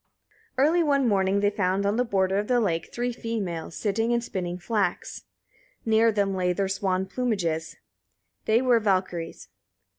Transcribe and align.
Early 0.57 0.81
one 0.81 1.07
morning 1.07 1.41
they 1.41 1.51
found 1.51 1.85
on 1.85 1.95
the 1.95 2.03
border 2.03 2.39
of 2.39 2.47
the 2.47 2.59
lake 2.59 2.91
three 2.91 3.13
females 3.13 3.77
sitting 3.77 4.11
and 4.11 4.23
spinning 4.23 4.57
flax. 4.57 5.25
Near 5.85 6.11
them 6.11 6.33
lay 6.35 6.53
their 6.53 6.67
swan 6.69 7.05
plumages: 7.05 7.75
they 8.45 8.63
were 8.63 8.79
Valkyriur. 8.79 9.45